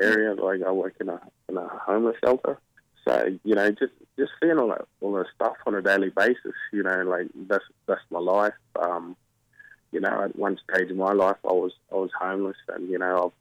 area. 0.00 0.34
Like 0.34 0.62
I 0.66 0.72
work 0.72 0.94
in 1.00 1.08
a 1.08 1.20
in 1.48 1.56
a 1.56 1.68
homeless 1.68 2.16
shelter. 2.22 2.58
So 3.06 3.38
you 3.44 3.54
know, 3.54 3.70
just 3.70 3.92
just 4.18 4.32
seeing 4.40 4.58
all 4.58 4.68
that 4.68 4.86
all 5.00 5.12
that 5.14 5.26
stuff 5.34 5.56
on 5.66 5.74
a 5.74 5.82
daily 5.82 6.10
basis. 6.10 6.54
You 6.72 6.82
know, 6.82 7.02
like 7.02 7.28
that's 7.48 7.64
that's 7.86 8.00
my 8.10 8.20
life. 8.20 8.54
Um, 8.80 9.16
you 9.92 10.00
know, 10.00 10.22
at 10.24 10.36
one 10.36 10.58
stage 10.68 10.90
in 10.90 10.96
my 10.96 11.12
life, 11.12 11.36
I 11.44 11.52
was 11.52 11.72
I 11.92 11.96
was 11.96 12.10
homeless, 12.18 12.56
and 12.68 12.88
you 12.88 12.98
know, 12.98 13.32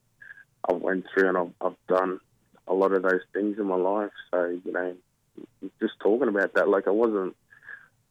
I've 0.67 0.75
I've 0.75 0.81
went 0.81 1.05
through 1.13 1.29
and 1.29 1.37
I've, 1.37 1.51
I've 1.61 1.87
done 1.87 2.19
a 2.67 2.73
lot 2.73 2.93
of 2.93 3.03
those 3.03 3.21
things 3.33 3.57
in 3.57 3.65
my 3.65 3.75
life. 3.75 4.11
So 4.31 4.59
you 4.63 4.71
know, 4.71 4.95
just 5.79 5.93
talking 5.99 6.27
about 6.27 6.53
that, 6.53 6.69
like 6.69 6.87
I 6.87 6.91
wasn't. 6.91 7.35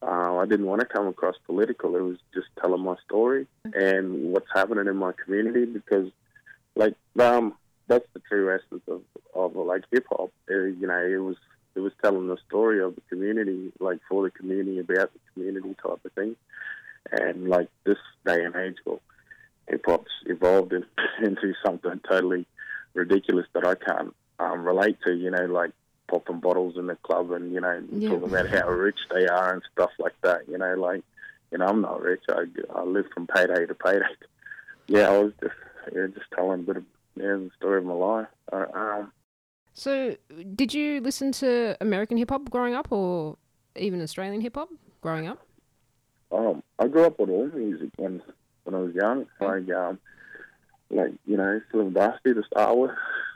Uh, 0.05 0.39
I 0.39 0.47
didn't 0.47 0.67
want 0.67 0.81
to 0.81 0.87
come 0.87 1.07
across 1.07 1.37
political. 1.47 1.95
It 1.95 2.03
was 2.03 2.19
just 2.35 2.49
telling 2.61 2.83
my 2.83 2.97
story 3.05 3.47
and 3.73 4.33
what's 4.33 4.49
happening 4.53 4.89
in 4.89 4.97
my 4.97 5.13
community 5.13 5.65
because, 5.65 6.09
like, 6.75 6.97
um, 7.21 7.55
that's 7.87 8.07
the 8.13 8.19
true 8.29 8.53
essence 8.53 8.83
of, 8.89 9.03
of 9.35 9.57
like 9.57 9.85
hip 9.91 10.07
hop. 10.11 10.33
You 10.49 10.77
know, 10.87 10.99
it 10.99 11.17
was 11.23 11.37
it 11.75 11.81
was 11.81 11.93
telling 12.03 12.29
the 12.29 12.37
story 12.47 12.83
of 12.83 12.95
the 12.95 13.01
community, 13.09 13.73
like 13.81 13.99
for 14.09 14.23
the 14.23 14.31
community, 14.31 14.79
about 14.79 15.13
the 15.13 15.21
community 15.35 15.75
type 15.83 16.05
of 16.05 16.13
thing. 16.15 16.37
And 17.11 17.49
like 17.49 17.69
this 17.85 17.99
day 18.25 18.45
and 18.45 18.55
age, 18.55 18.77
well, 18.85 19.01
hip 19.69 19.85
hop's 19.87 20.11
evolved 20.27 20.73
in, 20.73 20.85
into 21.27 21.55
something 21.65 22.01
totally 22.09 22.47
ridiculous 22.95 23.47
that 23.55 23.67
I 23.67 23.75
can't 23.75 24.15
um, 24.39 24.65
relate 24.65 24.99
to. 25.07 25.15
You 25.15 25.31
know, 25.31 25.47
like 25.47 25.73
popping 26.09 26.41
bottles 26.41 26.77
in 26.77 26.87
the 26.87 26.97
club 26.97 27.31
and 27.33 27.53
you 27.53 27.61
know 27.61 27.83
Yeah. 27.91 28.11
talking 28.11 28.25
about 28.29 28.49
how 28.51 28.69
rich 28.69 28.99
they 29.11 29.27
are 29.27 29.55
and 29.55 29.63
stuff 29.73 29.91
like 29.99 30.15
that. 30.23 30.49
You 30.49 30.59
know, 30.59 30.75
like 30.75 31.03
you 31.51 31.59
know, 31.59 31.67
I'm 31.67 31.81
not 31.81 32.01
rich. 32.03 32.23
I, 32.31 32.45
I 32.75 32.83
live 32.83 33.07
from 33.15 33.27
payday 33.27 33.67
to 33.67 33.75
payday. 33.75 34.05
Yeah, 34.89 35.09
I 35.09 35.19
was 35.19 35.33
just 35.41 35.55
yeah, 35.95 36.07
just 36.15 36.31
telling 36.37 36.61
a 36.61 36.63
bit 36.63 36.77
of 36.77 36.85
yeah, 37.17 37.25
the 37.25 37.51
story 37.57 37.79
of 37.79 37.85
my 37.85 37.95
life. 37.95 38.29
Uh, 38.53 38.65
um, 38.75 39.13
So, 39.75 40.17
did 40.55 40.75
you 40.75 41.01
listen 41.01 41.33
to 41.33 41.77
American 41.81 42.17
hip 42.17 42.31
hop 42.31 42.51
growing 42.51 42.75
up, 42.75 42.93
or 42.93 43.37
even 43.77 44.03
Australian 44.03 44.41
hip 44.41 44.57
hop 44.57 44.69
growing 45.01 45.27
up? 45.27 45.39
um, 46.33 46.63
I 46.79 46.89
grew 46.89 47.05
up 47.05 47.19
with 47.19 47.31
all 47.31 47.47
music 47.49 47.91
when 47.97 48.23
when 48.65 48.75
I 48.75 48.79
was 48.79 48.95
young. 48.95 49.27
Like 49.41 49.71
um, 49.71 49.99
like 50.91 51.13
you 51.27 51.37
know, 51.37 51.61
Slim 51.71 51.93
Dusty 51.93 52.35
to 52.35 52.43
start 52.45 52.77
with. 52.77 52.91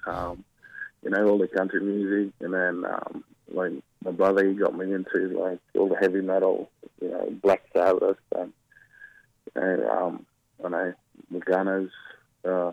Um, 0.06 0.44
you 1.02 1.10
know, 1.10 1.28
all 1.28 1.38
the 1.38 1.48
country 1.48 1.80
music, 1.80 2.32
and 2.40 2.54
then 2.54 2.84
um, 2.84 3.24
like 3.52 3.72
my 4.02 4.10
brother, 4.10 4.46
he 4.46 4.54
got 4.54 4.76
me 4.76 4.92
into 4.92 5.38
like 5.38 5.60
all 5.76 5.88
the 5.88 5.96
heavy 5.96 6.20
metal. 6.20 6.70
You 7.00 7.10
know, 7.10 7.28
Black 7.42 7.62
Sabbath 7.72 8.18
and 8.34 8.52
and 9.54 9.84
um, 9.84 10.26
you 10.62 10.70
know, 10.70 10.92
the 11.30 11.38
Gunners, 11.40 11.90
uh, 12.44 12.72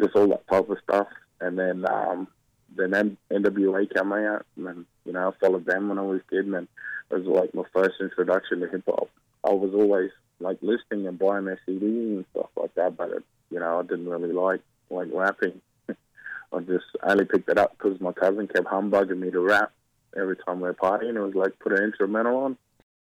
just 0.00 0.16
all 0.16 0.28
that 0.28 0.46
type 0.48 0.68
of 0.68 0.78
stuff. 0.82 1.08
And 1.40 1.58
then 1.58 1.84
um, 1.88 2.28
then 2.76 3.16
NWA 3.30 3.92
came 3.92 4.12
out, 4.12 4.46
and 4.56 4.66
then 4.66 4.86
you 5.04 5.12
know, 5.12 5.28
I 5.28 5.44
followed 5.44 5.66
them 5.66 5.88
when 5.88 5.98
I 5.98 6.02
was 6.02 6.20
a 6.20 6.30
kid, 6.30 6.44
and 6.46 6.54
then 6.54 6.68
it 7.10 7.14
was 7.14 7.26
like 7.26 7.54
my 7.54 7.64
first 7.72 8.00
introduction 8.00 8.60
to 8.60 8.68
hip 8.68 8.84
hop. 8.86 9.08
I 9.44 9.50
was 9.50 9.72
always 9.74 10.10
like 10.40 10.58
listening 10.60 11.06
and 11.06 11.18
buying 11.18 11.44
their 11.44 11.60
CDs 11.66 12.16
and 12.16 12.24
stuff 12.30 12.50
like 12.56 12.74
that, 12.74 12.96
but 12.96 13.10
it, 13.10 13.24
you 13.50 13.60
know, 13.60 13.78
I 13.78 13.82
didn't 13.82 14.08
really 14.08 14.32
like 14.32 14.60
like 14.90 15.08
rapping. 15.12 15.60
I 15.88 16.60
just 16.60 16.84
only 17.02 17.24
picked 17.24 17.48
it 17.48 17.58
up 17.58 17.76
because 17.76 18.00
my 18.00 18.12
cousin 18.12 18.48
kept 18.48 18.66
humbugging 18.66 19.20
me 19.20 19.30
to 19.30 19.40
rap 19.40 19.72
every 20.16 20.36
time 20.36 20.60
we 20.60 20.68
were 20.68 20.74
partying. 20.74 21.16
It 21.16 21.20
was 21.20 21.34
like 21.34 21.58
put 21.58 21.72
an 21.72 21.84
instrumental 21.84 22.36
on. 22.36 22.56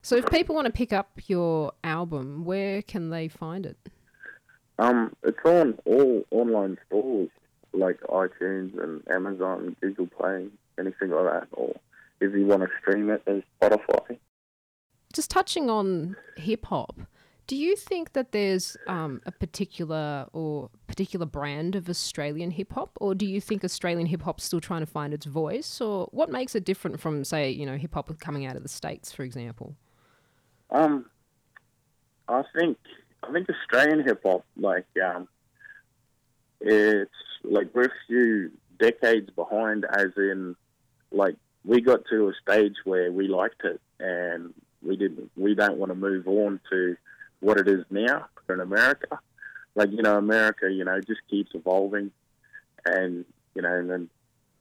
So, 0.01 0.15
if 0.15 0.25
people 0.27 0.55
want 0.55 0.65
to 0.65 0.71
pick 0.71 0.93
up 0.93 1.19
your 1.27 1.73
album, 1.83 2.45
where 2.45 2.81
can 2.81 3.09
they 3.09 3.27
find 3.27 3.65
it? 3.65 3.77
Um, 4.77 5.13
it's 5.23 5.37
on 5.43 5.77
all 5.85 6.23
online 6.31 6.77
stores 6.87 7.29
like 7.73 7.99
iTunes 8.01 8.81
and 8.81 9.01
Amazon, 9.09 9.75
Google 9.81 10.07
Play, 10.07 10.47
anything 10.77 11.09
like 11.11 11.25
that. 11.25 11.47
Or 11.53 11.75
if 12.19 12.33
you 12.33 12.45
want 12.45 12.63
to 12.63 12.69
stream 12.81 13.09
it, 13.09 13.23
there's 13.25 13.43
Spotify. 13.61 14.17
Just 15.13 15.31
touching 15.31 15.69
on 15.69 16.15
hip 16.35 16.65
hop, 16.65 16.99
do 17.47 17.55
you 17.55 17.75
think 17.75 18.13
that 18.13 18.31
there's 18.31 18.77
um, 18.85 19.21
a 19.25 19.31
particular 19.31 20.27
or 20.33 20.69
particular 20.85 21.25
brand 21.25 21.75
of 21.75 21.89
Australian 21.89 22.51
hip 22.51 22.73
hop, 22.73 22.91
or 23.01 23.15
do 23.15 23.25
you 23.25 23.41
think 23.41 23.63
Australian 23.63 24.05
hip 24.05 24.21
hop's 24.21 24.43
still 24.43 24.59
trying 24.59 24.81
to 24.81 24.85
find 24.85 25.15
its 25.15 25.25
voice, 25.25 25.81
or 25.81 26.07
what 26.11 26.29
makes 26.29 26.53
it 26.53 26.63
different 26.63 26.99
from, 26.99 27.23
say, 27.23 27.49
you 27.49 27.65
know, 27.65 27.75
hip 27.75 27.95
hop 27.95 28.15
coming 28.19 28.45
out 28.45 28.55
of 28.55 28.61
the 28.61 28.69
states, 28.69 29.11
for 29.11 29.23
example? 29.23 29.75
Um, 30.69 31.05
I 32.27 32.43
think 32.55 32.77
I 33.23 33.33
think 33.33 33.47
Australian 33.49 34.03
hip 34.05 34.21
hop, 34.23 34.45
like, 34.55 34.85
um, 35.03 35.27
it's 36.61 37.11
like 37.43 37.69
we're 37.73 37.85
a 37.85 38.05
few 38.07 38.51
decades 38.79 39.29
behind, 39.31 39.85
as 39.85 40.11
in, 40.17 40.55
like, 41.11 41.35
we 41.65 41.81
got 41.81 42.01
to 42.09 42.29
a 42.29 42.33
stage 42.41 42.75
where 42.85 43.11
we 43.11 43.27
liked 43.27 43.63
it, 43.63 43.81
and 43.99 44.53
we 44.81 44.95
didn't. 44.95 45.31
We 45.35 45.55
don't 45.55 45.77
want 45.77 45.91
to 45.91 45.95
move 45.95 46.27
on 46.27 46.59
to 46.71 46.95
what 47.41 47.57
it 47.59 47.67
is 47.67 47.85
now 47.89 48.27
in 48.49 48.59
America. 48.59 49.19
Like, 49.75 49.91
you 49.91 50.01
know, 50.01 50.17
America, 50.17 50.71
you 50.71 50.83
know, 50.85 50.99
just 51.01 51.21
keeps 51.29 51.51
evolving, 51.53 52.11
and 52.85 53.25
you 53.55 53.61
know, 53.61 53.73
and 53.73 53.89
then 53.89 54.09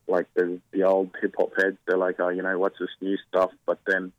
like 0.07 0.27
the 0.33 0.59
the 0.71 0.83
old 0.83 1.15
hip 1.21 1.35
hop 1.37 1.51
heads, 1.57 1.77
they're 1.87 1.97
like, 1.97 2.19
oh, 2.19 2.29
you 2.29 2.41
know, 2.41 2.57
what's 2.59 2.79
this 2.79 2.89
new 3.01 3.17
stuff? 3.27 3.51
But 3.65 3.79
then, 3.85 4.11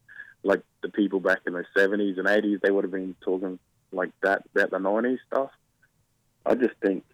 like 0.42 0.62
the 0.82 0.88
people 0.88 1.20
back 1.20 1.40
in 1.46 1.52
the 1.52 1.64
seventies 1.76 2.16
and 2.18 2.28
eighties, 2.28 2.60
they 2.62 2.70
would 2.70 2.84
have 2.84 2.92
been 2.92 3.14
talking 3.20 3.58
like 3.92 4.10
that 4.22 4.44
about 4.54 4.70
the 4.70 4.78
nineties 4.78 5.18
stuff. 5.26 5.50
I 6.46 6.54
just 6.54 6.74
think, 6.82 7.04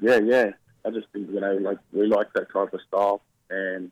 yeah, 0.00 0.18
yeah, 0.18 0.50
I 0.84 0.90
just 0.90 1.08
think 1.12 1.30
you 1.30 1.40
know, 1.40 1.54
like 1.54 1.78
we 1.92 2.06
like 2.06 2.32
that 2.34 2.52
type 2.52 2.72
of 2.72 2.80
style, 2.86 3.22
and 3.50 3.90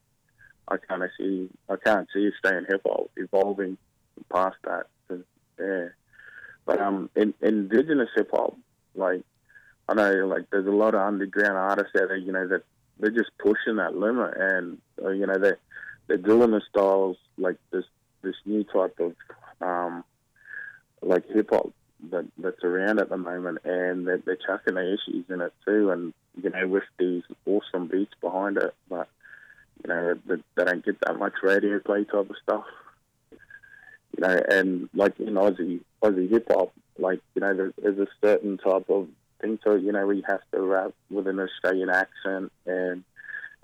I 0.68 0.76
kind 0.76 1.02
of 1.02 1.10
see, 1.18 1.48
I 1.68 1.76
can't 1.76 2.08
see 2.12 2.28
Australian 2.28 2.66
hip 2.68 2.82
hop 2.86 3.10
evolving 3.16 3.76
past 4.32 4.56
that. 4.64 4.86
Yeah, 5.58 5.88
but 6.66 6.80
um, 6.80 7.10
in, 7.14 7.34
indigenous 7.40 8.08
hip 8.14 8.30
hop, 8.32 8.56
like 8.94 9.22
I 9.88 9.94
know, 9.94 10.26
like 10.26 10.50
there's 10.50 10.66
a 10.66 10.70
lot 10.70 10.94
of 10.94 11.00
underground 11.00 11.56
artists 11.56 11.92
out 12.00 12.08
there, 12.08 12.16
you 12.16 12.32
know, 12.32 12.48
that 12.48 12.62
they're 12.98 13.10
just 13.10 13.30
pushing 13.38 13.76
that 13.76 13.96
limit, 13.96 14.34
and 14.36 14.78
uh, 15.02 15.10
you 15.10 15.26
know, 15.26 15.38
they 15.38 15.52
they're 16.06 16.16
doing 16.16 16.50
the 16.50 16.60
styles 16.70 17.16
like 17.38 17.56
this 17.70 17.84
this 18.22 18.36
new 18.44 18.64
type 18.64 18.98
of 18.98 19.14
um, 19.60 20.04
like 21.02 21.28
hip 21.28 21.50
hop 21.50 21.72
that 22.10 22.26
that's 22.38 22.62
around 22.64 23.00
at 23.00 23.08
the 23.08 23.16
moment, 23.16 23.58
and 23.64 24.06
they're, 24.06 24.18
they're 24.18 24.36
chucking 24.36 24.74
the 24.74 24.94
issues 24.94 25.24
in 25.28 25.40
it 25.40 25.52
too, 25.64 25.90
and 25.90 26.12
you 26.42 26.50
know, 26.50 26.66
with 26.66 26.84
these 26.98 27.22
awesome 27.46 27.86
beats 27.86 28.14
behind 28.20 28.56
it, 28.56 28.74
but 28.88 29.08
you 29.82 29.88
know, 29.88 30.14
they, 30.26 30.36
they 30.56 30.64
don't 30.64 30.84
get 30.84 31.00
that 31.00 31.18
much 31.18 31.34
radio 31.42 31.78
play 31.78 32.04
type 32.04 32.30
of 32.30 32.36
stuff. 32.42 32.64
You 33.30 34.20
know, 34.20 34.40
and 34.48 34.88
like 34.94 35.18
in 35.18 35.34
Aussie 35.34 35.80
Aussie 36.02 36.30
hip 36.30 36.46
hop, 36.50 36.72
like 36.98 37.20
you 37.34 37.40
know, 37.40 37.54
there, 37.54 37.72
there's 37.80 37.98
a 37.98 38.06
certain 38.22 38.58
type 38.58 38.88
of 38.88 39.08
thing 39.40 39.58
to 39.64 39.72
it. 39.72 39.82
You 39.82 39.92
know, 39.92 40.06
where 40.06 40.14
you 40.14 40.22
have 40.28 40.42
to 40.52 40.62
rap 40.62 40.92
with 41.10 41.26
an 41.26 41.40
Australian 41.40 41.90
accent, 41.90 42.52
and 42.66 43.04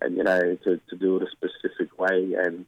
and 0.00 0.16
you 0.16 0.24
know, 0.24 0.56
to 0.64 0.80
to 0.88 0.96
do 0.96 1.16
it 1.16 1.22
a 1.22 1.30
specific 1.30 1.98
way, 1.98 2.34
and 2.34 2.66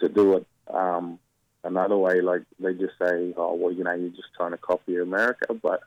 to 0.00 0.08
do 0.08 0.36
it 0.36 0.46
um, 0.72 1.18
another 1.64 1.96
way, 1.96 2.20
like 2.20 2.42
they 2.58 2.74
just 2.74 2.94
say, 3.00 3.32
oh 3.36 3.54
well, 3.54 3.72
you 3.72 3.84
know, 3.84 3.92
you're 3.92 4.10
just 4.10 4.34
trying 4.36 4.52
to 4.52 4.58
copy 4.58 4.96
America, 4.96 5.54
but 5.54 5.80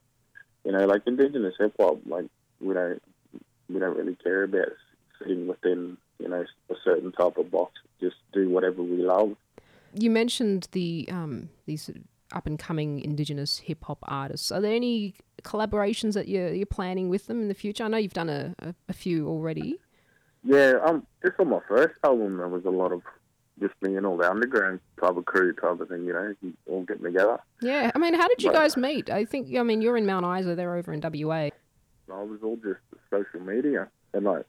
you 0.64 0.72
know, 0.72 0.86
like 0.86 1.04
Indigenous 1.06 1.56
hip 1.58 1.74
hop, 1.80 2.00
like 2.06 2.26
we 2.60 2.74
don't 2.74 3.02
we 3.70 3.80
don't 3.80 3.98
really 3.98 4.16
care 4.16 4.44
about 4.44 4.70
sitting 5.20 5.48
within 5.48 5.98
you 6.20 6.30
know 6.30 6.44
a 6.70 6.76
certain 6.84 7.12
type 7.12 7.38
of 7.38 7.52
box. 7.52 7.74
Just 8.00 8.16
do 8.34 8.50
whatever 8.50 8.82
we 8.82 8.98
love. 8.98 9.36
You 9.94 10.10
mentioned 10.10 10.68
the 10.72 11.08
um, 11.12 11.50
these 11.66 11.90
up 12.34 12.48
and 12.48 12.58
coming 12.58 13.00
Indigenous 13.00 13.60
hip 13.60 13.84
hop 13.84 14.00
artists. 14.04 14.52
Are 14.52 14.62
there 14.62 14.74
any 14.74 15.16
collaborations 15.44 16.14
that 16.14 16.28
you're 16.28 16.54
you're 16.54 16.66
planning 16.66 17.10
with 17.10 17.28
them 17.28 17.42
in 17.42 17.48
the 17.48 17.54
future? 17.54 17.84
I 17.84 17.88
know 17.88 17.98
you've 17.98 18.14
done 18.14 18.30
a, 18.30 18.56
a, 18.60 18.76
a 18.90 18.94
few 18.94 19.28
already. 19.28 19.80
Yeah, 20.44 20.74
um, 20.86 21.08
just 21.24 21.40
on 21.40 21.50
my 21.50 21.60
first 21.68 21.96
album, 22.04 22.38
there 22.38 22.48
was 22.48 22.66
a 22.66 22.70
lot 22.70 22.92
of 22.92 23.02
just 23.60 23.74
me 23.82 23.96
and 23.96 24.06
all 24.06 24.18
the 24.18 24.30
underground 24.30 24.80
type 25.00 25.16
of 25.16 25.26
crew 25.26 25.54
type 25.54 25.80
of 25.80 25.88
thing, 25.90 26.06
you 26.06 26.14
know, 26.14 26.34
all 26.68 26.84
getting 26.84 27.04
together. 27.04 27.40
Yeah, 27.62 27.92
I 27.94 27.98
mean, 27.98 28.14
how 28.14 28.28
did 28.28 28.44
you 28.44 28.50
But- 28.50 28.56
guys 28.60 28.78
meet? 28.78 29.10
I 29.10 29.26
think, 29.26 29.56
I 29.56 29.64
mean, 29.64 29.82
you're 29.82 29.98
in 29.98 30.06
Mount 30.06 30.26
Isa, 30.40 30.56
they're 30.56 30.76
over 30.76 30.92
in 30.94 31.02
WA. 31.02 31.50
I 32.12 32.22
was 32.24 32.40
all 32.44 32.58
just 32.58 32.80
social 33.10 33.40
media 33.40 33.90
and 34.14 34.26
like 34.26 34.46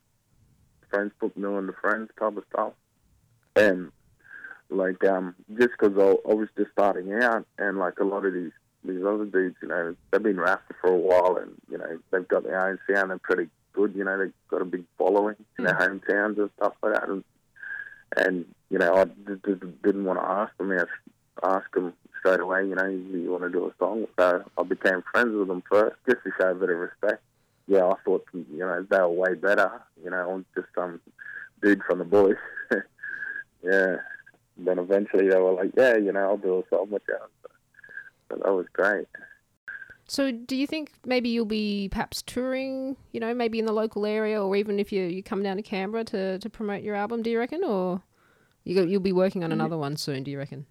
friends 0.90 1.12
me 1.36 1.44
on 1.44 1.66
the 1.66 1.72
friends 1.74 2.10
type 2.18 2.36
of 2.36 2.44
stuff. 2.52 2.72
And 3.54 3.90
like 4.68 5.04
um, 5.04 5.34
just 5.58 5.70
because 5.78 5.96
I, 5.98 6.30
I 6.30 6.34
was 6.34 6.48
just 6.56 6.70
starting 6.72 7.12
out, 7.14 7.46
and 7.58 7.78
like 7.78 7.98
a 8.00 8.04
lot 8.04 8.24
of 8.24 8.34
these 8.34 8.52
these 8.84 9.02
other 9.04 9.24
dudes, 9.24 9.56
you 9.62 9.68
know, 9.68 9.94
they've 10.10 10.22
been 10.22 10.38
rapping 10.40 10.76
for 10.80 10.90
a 10.90 10.96
while, 10.96 11.36
and 11.36 11.52
you 11.70 11.78
know 11.78 11.98
they've 12.10 12.26
got 12.28 12.42
their 12.44 12.60
own 12.68 12.78
sound. 12.92 13.10
They're 13.10 13.18
pretty 13.18 13.48
good. 13.72 13.94
You 13.94 14.04
know, 14.04 14.18
they've 14.18 14.32
got 14.48 14.62
a 14.62 14.64
big 14.66 14.84
following 14.98 15.36
in 15.58 15.64
their 15.64 15.74
hometowns 15.74 16.38
and 16.38 16.50
stuff 16.56 16.74
like 16.82 16.94
that. 16.94 17.08
And, 17.08 17.24
and 18.16 18.44
you 18.70 18.78
know, 18.78 18.94
I 18.94 19.04
d- 19.04 19.40
d- 19.44 19.66
didn't 19.82 20.04
want 20.04 20.18
to 20.18 20.24
ask 20.24 20.56
them. 20.58 20.72
I 20.72 20.84
asked 21.46 21.72
them 21.74 21.92
straight 22.18 22.40
away. 22.40 22.66
You 22.66 22.74
know, 22.74 22.86
you 22.86 23.30
want 23.30 23.44
to 23.44 23.50
do 23.50 23.66
a 23.66 23.72
song? 23.78 24.06
So 24.18 24.44
I 24.58 24.62
became 24.62 25.02
friends 25.12 25.36
with 25.36 25.48
them 25.48 25.62
first, 25.70 25.96
just 26.08 26.22
to 26.24 26.30
show 26.38 26.50
a 26.50 26.54
bit 26.54 26.70
of 26.70 26.78
respect. 26.78 27.22
Yeah, 27.68 27.86
I 27.86 27.94
thought 28.04 28.26
you 28.32 28.58
know 28.58 28.86
they 28.88 28.98
were 28.98 29.08
way 29.08 29.34
better. 29.34 29.70
You 30.02 30.10
know, 30.10 30.30
I'm 30.30 30.46
just 30.54 30.68
some 30.74 31.00
dude 31.62 31.82
from 31.84 31.98
the 31.98 32.04
boys. 32.04 32.36
yeah. 33.62 33.96
Then 34.58 34.78
eventually 34.78 35.28
they 35.28 35.38
were 35.38 35.52
like, 35.52 35.72
yeah, 35.76 35.96
you 35.96 36.12
know, 36.12 36.20
I'll 36.20 36.36
do 36.38 36.58
a 36.58 36.74
song 36.74 36.88
with 36.90 37.02
you. 37.08 37.18
So 38.30 38.36
that 38.36 38.52
was 38.52 38.66
great. 38.72 39.06
So, 40.08 40.30
do 40.30 40.54
you 40.54 40.66
think 40.68 40.92
maybe 41.04 41.28
you'll 41.28 41.44
be 41.46 41.88
perhaps 41.90 42.22
touring, 42.22 42.96
you 43.12 43.18
know, 43.18 43.34
maybe 43.34 43.58
in 43.58 43.66
the 43.66 43.72
local 43.72 44.06
area, 44.06 44.42
or 44.42 44.54
even 44.54 44.78
if 44.78 44.92
you, 44.92 45.02
you 45.02 45.22
come 45.22 45.42
down 45.42 45.56
to 45.56 45.62
Canberra 45.62 46.04
to, 46.04 46.38
to 46.38 46.48
promote 46.48 46.82
your 46.82 46.94
album, 46.94 47.22
do 47.22 47.30
you 47.30 47.38
reckon? 47.38 47.64
Or 47.64 48.02
you 48.62 48.84
you'll 48.84 49.00
be 49.00 49.12
working 49.12 49.42
on 49.42 49.52
another 49.52 49.78
one 49.78 49.96
soon, 49.96 50.22
do 50.22 50.30
you 50.30 50.38
reckon? 50.38 50.66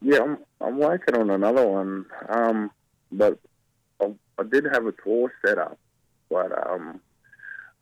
Yeah, 0.00 0.20
I'm 0.22 0.38
I'm 0.60 0.78
working 0.78 1.14
on 1.16 1.30
another 1.30 1.66
one, 1.66 2.06
um, 2.28 2.70
but 3.10 3.38
I, 4.00 4.12
I 4.38 4.42
did 4.42 4.64
have 4.72 4.86
a 4.86 4.92
tour 4.92 5.32
set 5.44 5.58
up, 5.58 5.78
but 6.28 6.50
um, 6.70 7.00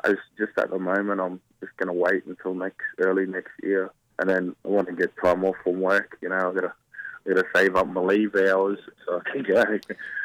I 0.04 0.14
just 0.38 0.56
at 0.58 0.70
the 0.70 0.78
moment 0.78 1.20
I'm 1.20 1.40
just 1.60 1.76
gonna 1.76 1.92
wait 1.92 2.26
until 2.26 2.54
next 2.54 2.82
early 2.98 3.26
next 3.26 3.52
year, 3.62 3.90
and 4.18 4.28
then 4.28 4.54
I 4.64 4.68
want 4.68 4.88
to 4.88 4.94
get 4.94 5.16
time 5.22 5.44
off 5.44 5.56
from 5.64 5.80
work. 5.80 6.18
You 6.20 6.28
know, 6.28 6.50
I 6.50 6.54
gotta 6.54 6.74
I 7.26 7.30
gotta 7.34 7.44
save 7.54 7.76
up 7.76 7.86
my 7.88 8.00
leave 8.00 8.34
hours 8.34 8.78
so 9.06 9.20
I 9.24 9.30
can 9.30 9.42
go. 9.42 9.78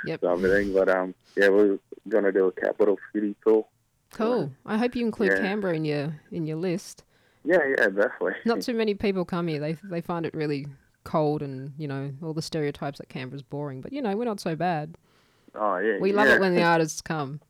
Yep. 0.05 0.21
So 0.21 0.31
everything, 0.31 0.73
but 0.73 0.87
um, 0.89 1.13
yeah, 1.35 1.49
we're 1.49 1.77
gonna 2.09 2.31
do 2.31 2.45
a 2.47 2.51
capital 2.51 2.97
city 3.13 3.35
tour. 3.45 3.65
Cool. 4.11 4.51
I 4.65 4.77
hope 4.77 4.95
you 4.95 5.05
include 5.05 5.31
Yeah. 5.33 5.39
Canberra 5.41 5.75
in 5.75 5.85
your 5.85 6.19
in 6.31 6.45
your 6.45 6.57
list. 6.57 7.03
Yeah, 7.43 7.59
yeah, 7.77 7.87
definitely. 7.87 8.33
Not 8.45 8.61
too 8.67 8.73
many 8.73 8.93
people 8.93 9.25
come 9.25 9.47
here. 9.47 9.59
They 9.59 9.73
they 9.83 10.01
find 10.01 10.25
it 10.25 10.33
really 10.33 10.67
cold 11.03 11.41
and 11.43 11.73
you 11.77 11.87
know 11.87 12.11
all 12.23 12.33
the 12.33 12.41
stereotypes 12.41 12.97
that 12.99 13.09
Canberra's 13.09 13.43
boring. 13.43 13.81
But 13.81 13.93
you 13.93 14.01
know 14.01 14.15
we're 14.15 14.25
not 14.25 14.39
so 14.39 14.55
bad. 14.55 14.95
Oh 15.53 15.77
yeah, 15.77 15.97
We 15.99 16.13
love 16.13 16.27
yeah. 16.27 16.35
it 16.35 16.39
when 16.41 16.55
the 16.55 16.63
artists 16.73 17.01
come. 17.01 17.41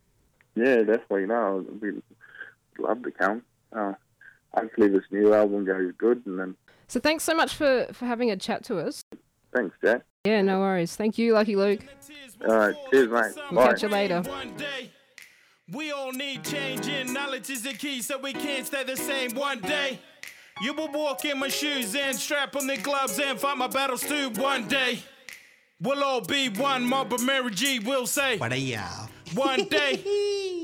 Yeah, 0.56 0.78
definitely. 0.78 1.26
No, 1.28 1.66
we'd 1.82 2.02
love 2.80 3.04
to 3.04 3.12
come. 3.12 3.42
Uh, 3.76 3.94
hopefully 4.54 4.88
this 4.88 5.04
new 5.12 5.34
album 5.34 5.66
goes 5.66 5.92
good, 5.98 6.24
and 6.26 6.40
then 6.40 6.56
So 6.88 7.00
thanks 7.00 7.24
so 7.24 7.34
much 7.36 7.54
for 7.56 7.88
for 7.94 8.06
having 8.06 8.32
a 8.32 8.38
chat 8.38 8.64
to 8.66 8.80
us. 8.80 9.04
Thanks, 9.56 9.76
Jack. 9.84 10.02
Yeah, 10.26 10.42
no 10.42 10.60
worries. 10.60 10.96
Thank 10.96 11.18
you, 11.18 11.34
Lucky 11.34 11.56
Luke. 11.56 11.82
All 12.48 12.56
right, 12.56 12.76
cheers, 12.92 13.10
mate. 13.10 13.44
We'll 13.52 13.62
Bye. 13.64 13.72
catch 13.72 13.84
you 13.84 13.90
later. 13.90 14.22
One 14.22 14.56
day, 14.58 14.92
we 15.72 15.92
all 15.92 16.12
need 16.12 16.44
changing. 16.44 17.14
Knowledge 17.14 17.50
is 17.50 17.64
the 17.64 17.74
key, 17.74 18.02
so 18.02 18.18
we 18.18 18.34
can't 18.34 18.66
stay 18.68 18.84
the 18.84 18.98
same 18.98 19.32
one 19.36 19.62
day. 19.62 20.00
You 20.62 20.74
will 20.74 20.92
walk 20.92 21.26
in 21.26 21.40
my 21.40 21.50
shoes 21.50 21.96
and 21.96 22.16
strap 22.16 22.56
on 22.56 22.68
the 22.68 22.78
gloves 22.78 23.20
and 23.20 23.40
fight 23.40 23.58
my 23.58 23.68
battles 23.68 24.02
too 24.02 24.30
one 24.32 24.68
day. 24.68 25.00
We'll 25.82 26.04
all 26.04 26.22
be 26.22 26.50
one, 26.50 26.86
Marlboro 26.86 27.20
Mary 27.20 27.52
G 27.52 27.80
will 27.80 28.08
say. 28.08 28.38
One 28.38 29.66
day. 29.66 30.52